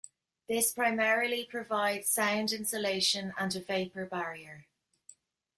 [0.49, 4.65] This primarily provides sound insulation and a vapour barrier.